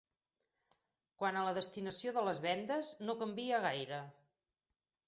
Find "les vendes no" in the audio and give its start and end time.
2.29-3.19